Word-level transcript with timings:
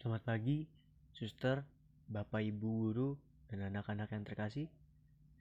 Selamat 0.00 0.32
pagi, 0.32 0.64
suster, 1.12 1.60
bapak 2.08 2.40
ibu 2.40 2.88
guru, 2.88 3.20
dan 3.52 3.68
anak-anak 3.68 4.08
yang 4.16 4.24
terkasih. 4.24 4.64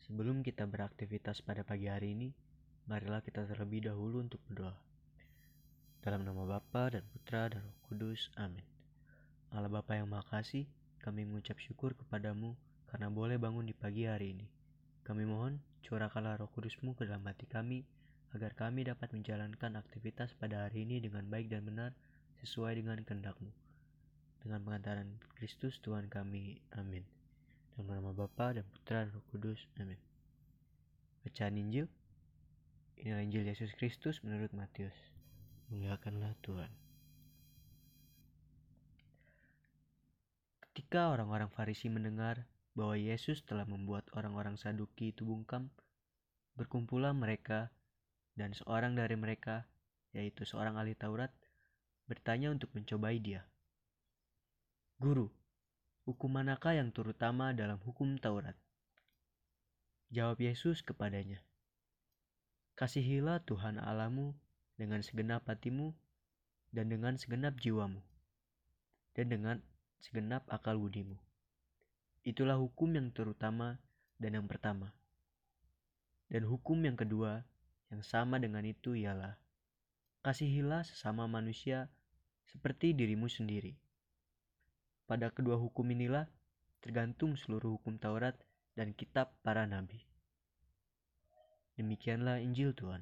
Sebelum 0.04 0.43
kita 0.43 0.67
beraktivitas 0.67 1.39
pada 1.39 1.63
pagi 1.63 1.88
hari 1.88 2.12
ini, 2.12 2.35
marilah 2.83 3.23
kita 3.23 3.47
terlebih 3.47 3.87
dahulu 3.87 4.19
untuk 4.19 4.43
berdoa. 4.51 4.75
Dalam 6.03 6.27
nama 6.27 6.43
Bapa 6.43 6.91
dan 6.91 7.07
Putra 7.07 7.47
dan 7.47 7.63
Roh 7.63 7.79
Kudus, 7.87 8.27
amin. 8.35 8.67
Allah 9.56 9.72
Bapa 9.72 9.96
yang 9.96 10.12
Maha 10.12 10.28
Kasih, 10.28 10.67
kami 10.99 11.23
mengucap 11.23 11.55
syukur 11.63 11.96
kepadamu 11.96 12.51
karena 12.91 13.07
boleh 13.07 13.39
bangun 13.39 13.63
di 13.63 13.71
pagi 13.71 14.12
hari 14.12 14.35
ini. 14.35 14.47
Kami 15.07 15.23
mohon, 15.23 15.63
curahkanlah 15.87 16.35
roh 16.35 16.52
kudusmu 16.52 16.99
ke 16.99 17.07
dalam 17.07 17.23
hati 17.23 17.48
kami, 17.48 17.88
agar 18.35 18.52
kami 18.59 18.84
dapat 18.84 19.07
menjalankan 19.16 19.80
aktivitas 19.80 20.35
pada 20.35 20.67
hari 20.67 20.84
ini 20.84 20.99
dengan 20.99 21.23
baik 21.31 21.48
dan 21.48 21.63
benar, 21.63 21.95
sesuai 22.44 22.76
dengan 22.76 22.99
kehendakmu. 23.07 23.69
Dengan 24.40 24.63
pengantaran 24.63 25.09
Kristus 25.35 25.84
Tuhan 25.84 26.07
kami, 26.07 26.63
amin. 26.79 27.03
Dalam 27.75 27.91
nama 27.91 28.11
Bapa 28.16 28.55
dan 28.55 28.63
Putra 28.71 29.03
dan 29.03 29.12
Roh 29.12 29.23
Kudus, 29.31 29.67
amin. 29.79 29.99
Bacaan 31.27 31.59
Injil, 31.59 31.91
inilah 32.95 33.20
Injil 33.20 33.43
Yesus 33.43 33.75
Kristus 33.75 34.23
menurut 34.23 34.55
Matius. 34.55 34.95
Muliakanlah 35.67 36.34
Tuhan. 36.39 36.71
Ketika 40.63 41.12
orang-orang 41.12 41.51
Farisi 41.51 41.91
mendengar 41.91 42.48
bahwa 42.71 42.95
Yesus 42.95 43.43
telah 43.43 43.67
membuat 43.67 44.07
orang-orang 44.15 44.55
Saduki 44.55 45.12
itu 45.12 45.27
bungkam, 45.27 45.67
berkumpullah 46.55 47.12
mereka 47.12 47.67
dan 48.40 48.55
seorang 48.55 48.95
dari 48.95 49.20
mereka, 49.20 49.67
yaitu 50.15 50.48
seorang 50.48 50.79
ahli 50.79 50.95
Taurat, 50.95 51.35
bertanya 52.07 52.55
untuk 52.55 52.71
mencobai 52.71 53.20
dia. 53.20 53.43
Guru, 54.99 55.31
hukum 56.03 56.27
manakah 56.27 56.76
yang 56.76 56.91
terutama 56.91 57.55
dalam 57.55 57.79
hukum 57.87 58.20
Taurat? 58.20 58.60
Jawab 60.12 60.43
Yesus 60.43 60.84
kepadanya, 60.84 61.40
Kasihilah 62.76 63.40
Tuhan 63.48 63.79
Alamu 63.79 64.36
dengan 64.76 65.00
segenap 65.00 65.48
hatimu 65.48 65.96
dan 66.76 66.92
dengan 66.92 67.16
segenap 67.16 67.56
jiwamu 67.64 68.04
dan 69.16 69.32
dengan 69.32 69.64
segenap 70.04 70.44
akal 70.52 70.76
budimu. 70.76 71.16
Itulah 72.28 72.60
hukum 72.60 72.92
yang 72.92 73.16
terutama 73.16 73.80
dan 74.20 74.36
yang 74.36 74.52
pertama. 74.52 74.92
Dan 76.28 76.44
hukum 76.44 76.76
yang 76.84 77.00
kedua 77.00 77.48
yang 77.88 78.04
sama 78.04 78.36
dengan 78.36 78.68
itu 78.68 79.00
ialah 79.00 79.40
kasihilah 80.28 80.84
sesama 80.84 81.23
manusia 81.23 81.88
seperti 82.52 82.92
dirimu 82.92 83.32
sendiri. 83.32 83.80
Pada 85.10 85.34
kedua 85.34 85.58
hukum 85.58 85.90
inilah 85.90 86.30
tergantung 86.86 87.34
seluruh 87.34 87.82
hukum 87.82 87.98
Taurat 87.98 88.38
dan 88.78 88.94
kitab 88.94 89.34
para 89.42 89.66
nabi. 89.66 90.06
Demikianlah 91.82 92.38
Injil 92.46 92.78
Tuhan. 92.78 93.02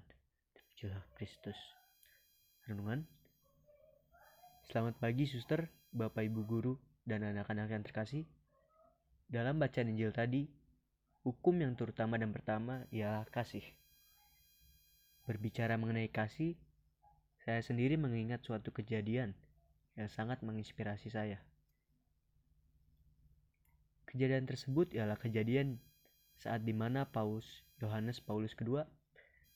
Terpujilah 0.55 1.03
Kristus. 1.19 1.59
Renungan. 2.63 3.03
Selamat 4.71 4.95
pagi 5.03 5.27
suster, 5.27 5.67
Bapak 5.91 6.23
Ibu 6.23 6.47
guru, 6.47 6.79
dan 7.03 7.27
anak-anak 7.27 7.75
yang 7.75 7.83
terkasih. 7.83 8.23
Dalam 9.27 9.59
bacaan 9.59 9.91
Injil 9.91 10.15
tadi, 10.15 10.47
hukum 11.27 11.59
yang 11.59 11.75
terutama 11.75 12.15
dan 12.15 12.31
pertama 12.31 12.87
ialah 12.87 13.27
kasih. 13.27 13.67
Berbicara 15.27 15.75
mengenai 15.75 16.07
kasih, 16.07 16.55
saya 17.43 17.59
sendiri 17.59 17.99
mengingat 17.99 18.47
suatu 18.47 18.71
kejadian 18.71 19.35
yang 19.99 20.07
sangat 20.07 20.39
menginspirasi 20.39 21.11
saya. 21.11 21.43
Kejadian 24.07 24.47
tersebut 24.47 24.95
ialah 24.95 25.19
kejadian 25.19 25.83
saat 26.39 26.63
di 26.63 26.71
mana 26.71 27.03
Paus 27.03 27.43
Yohanes 27.83 28.23
Paulus 28.23 28.55
II 28.55 28.81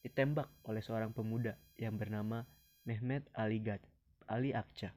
ditembak 0.04 0.50
oleh 0.68 0.82
seorang 0.84 1.14
pemuda 1.14 1.56
yang 1.78 1.96
bernama 1.96 2.44
Mehmet 2.84 3.24
Ali 3.32 3.62
Gad, 3.62 3.80
Ali 4.26 4.50
Akca. 4.52 4.90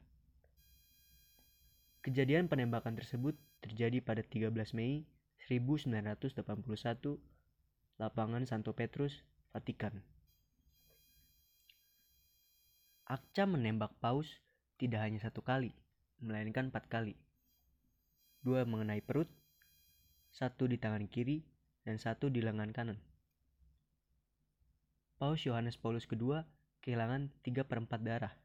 Kejadian 2.02 2.50
penembakan 2.52 2.98
tersebut 2.98 3.38
terjadi 3.62 4.02
pada 4.02 4.22
13 4.22 4.52
Mei 4.78 5.06
1981 5.46 6.36
lapangan 8.02 8.44
Santo 8.50 8.74
Petrus, 8.74 9.24
Vatikan. 9.54 10.04
Akca 13.06 13.46
menembak 13.46 13.94
Paus 14.02 14.28
tidak 14.82 15.06
hanya 15.06 15.22
satu 15.22 15.46
kali, 15.46 15.72
melainkan 16.20 16.74
empat 16.74 16.90
kali. 16.90 17.14
Dua 18.42 18.66
mengenai 18.66 19.00
perut, 19.06 19.30
satu 20.36 20.68
di 20.68 20.76
tangan 20.76 21.08
kiri, 21.08 21.40
dan 21.88 21.96
satu 21.96 22.28
di 22.28 22.44
lengan 22.44 22.76
kanan. 22.76 23.00
Paus 25.16 25.48
Yohanes 25.48 25.80
Paulus 25.80 26.04
II 26.12 26.44
kehilangan 26.84 27.32
tiga 27.40 27.64
perempat 27.64 28.04
darah. 28.04 28.36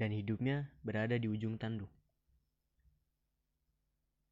Dan 0.00 0.08
hidupnya 0.16 0.72
berada 0.80 1.20
di 1.20 1.28
ujung 1.28 1.60
tanduk. 1.60 1.92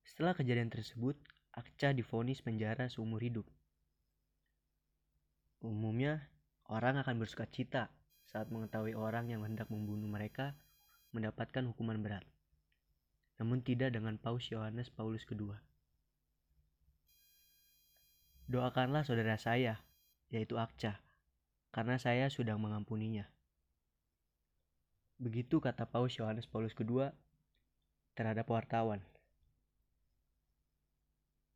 Setelah 0.09 0.33
kejadian 0.33 0.73
tersebut, 0.73 1.21
Akca 1.53 1.93
difonis 1.93 2.41
penjara 2.41 2.89
seumur 2.89 3.21
hidup. 3.21 3.45
Umumnya, 5.61 6.33
orang 6.73 6.97
akan 6.97 7.21
bersuka 7.21 7.45
cita 7.45 7.93
saat 8.25 8.49
mengetahui 8.49 8.97
orang 8.97 9.29
yang 9.29 9.45
hendak 9.45 9.69
membunuh 9.69 10.09
mereka 10.09 10.57
mendapatkan 11.13 11.67
hukuman 11.69 12.01
berat. 12.01 12.25
Namun 13.41 13.65
tidak 13.65 13.97
dengan 13.97 14.21
Paus 14.21 14.53
Yohanes 14.53 14.93
Paulus 14.93 15.25
II. 15.25 15.57
Doakanlah 18.53 19.01
saudara 19.09 19.41
saya, 19.41 19.81
yaitu 20.29 20.61
Akca, 20.61 21.01
karena 21.73 21.97
saya 21.97 22.29
sudah 22.29 22.61
mengampuninya. 22.61 23.25
Begitu 25.17 25.57
kata 25.57 25.89
Paus 25.89 26.21
Yohanes 26.21 26.45
Paulus 26.45 26.77
II 26.77 27.09
terhadap 28.13 28.45
wartawan. 28.53 29.01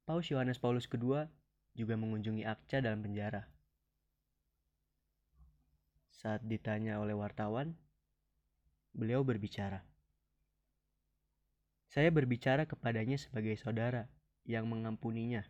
Paus 0.09 0.29
Yohanes 0.33 0.57
Paulus 0.57 0.89
II 0.89 1.29
juga 1.77 1.95
mengunjungi 2.01 2.49
Akca 2.49 2.81
dalam 2.81 3.05
penjara. 3.05 3.45
Saat 6.17 6.49
ditanya 6.49 6.97
oleh 7.01 7.13
wartawan, 7.13 7.77
beliau 8.97 9.21
berbicara. 9.21 9.94
Saya 11.95 12.11
berbicara 12.11 12.67
kepadanya 12.67 13.15
sebagai 13.15 13.55
saudara 13.55 14.11
yang 14.43 14.67
mengampuninya 14.67 15.47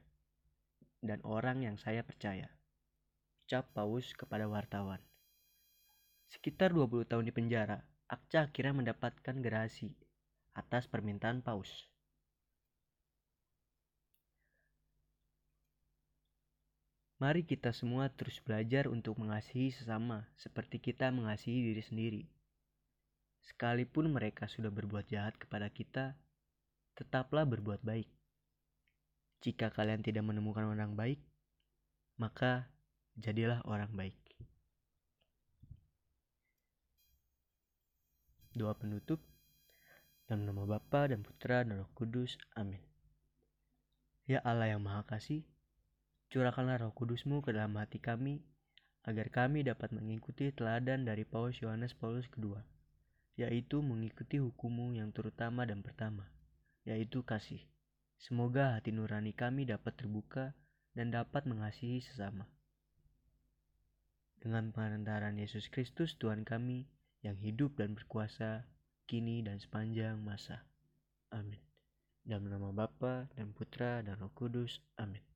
dan 1.01 1.25
orang 1.25 1.65
yang 1.65 1.81
saya 1.81 2.05
percaya. 2.05 2.53
Ucap 3.49 3.73
Paus 3.73 4.13
kepada 4.13 4.45
wartawan. 4.45 5.01
Sekitar 6.29 6.77
20 6.77 7.09
tahun 7.09 7.25
di 7.25 7.33
penjara, 7.33 7.81
Akca 8.13 8.45
akhirnya 8.45 8.77
mendapatkan 8.77 9.41
gerasi 9.41 9.97
atas 10.53 10.85
permintaan 10.85 11.41
Paus. 11.41 11.89
Mari 17.25 17.49
kita 17.49 17.73
semua 17.73 18.13
terus 18.13 18.37
belajar 18.45 18.93
untuk 18.93 19.17
mengasihi 19.17 19.73
sesama 19.73 20.29
seperti 20.37 20.77
kita 20.77 21.09
mengasihi 21.09 21.73
diri 21.73 21.81
sendiri. 21.81 22.23
Sekalipun 23.49 24.13
mereka 24.13 24.45
sudah 24.45 24.69
berbuat 24.69 25.09
jahat 25.09 25.41
kepada 25.41 25.73
kita, 25.73 26.13
tetaplah 26.95 27.43
berbuat 27.47 27.83
baik. 27.83 28.07
Jika 29.45 29.69
kalian 29.75 30.01
tidak 30.01 30.25
menemukan 30.25 30.65
orang 30.65 30.97
baik, 30.97 31.21
maka 32.17 32.71
jadilah 33.19 33.61
orang 33.69 33.91
baik. 33.93 34.17
Doa 38.55 38.73
penutup 38.79 39.19
dalam 40.31 40.47
nama 40.47 40.65
Bapa 40.65 41.11
dan 41.11 41.27
Putra 41.27 41.67
dan 41.67 41.83
Roh 41.83 41.91
Kudus. 41.93 42.39
Amin. 42.55 42.81
Ya 44.25 44.41
Allah 44.41 44.73
yang 44.73 44.81
Maha 44.81 45.05
Kasih, 45.05 45.45
curahkanlah 46.33 46.81
Roh 46.81 46.95
Kudusmu 46.97 47.45
ke 47.45 47.53
dalam 47.53 47.77
hati 47.77 48.01
kami, 48.01 48.41
agar 49.05 49.29
kami 49.29 49.67
dapat 49.67 49.93
mengikuti 49.93 50.49
teladan 50.49 51.05
dari 51.05 51.29
Paus 51.29 51.61
Yohanes 51.61 51.93
Paulus 51.93 52.25
II, 52.41 52.57
yaitu 53.37 53.85
mengikuti 53.85 54.41
hukummu 54.41 54.97
yang 54.97 55.13
terutama 55.13 55.69
dan 55.69 55.85
pertama, 55.85 56.25
yaitu 56.85 57.25
kasih. 57.25 57.61
Semoga 58.21 58.79
hati 58.79 58.95
nurani 58.95 59.37
kami 59.37 59.69
dapat 59.69 59.97
terbuka 59.99 60.57
dan 60.97 61.11
dapat 61.11 61.45
mengasihi 61.45 62.01
sesama. 62.01 62.47
Dengan 64.41 64.71
pengantaran 64.71 65.41
Yesus 65.41 65.73
Kristus 65.73 66.17
Tuhan 66.21 66.45
kami 66.45 66.85
yang 67.25 67.41
hidup 67.41 67.81
dan 67.81 67.97
berkuasa 67.97 68.69
kini 69.09 69.41
dan 69.41 69.57
sepanjang 69.57 70.21
masa. 70.21 70.65
Amin. 71.33 71.61
Dalam 72.25 72.49
nama 72.49 72.73
Bapa 72.73 73.29
dan 73.37 73.53
Putra 73.57 74.01
dan 74.05 74.21
Roh 74.21 74.33
Kudus. 74.33 74.81
Amin. 75.01 75.34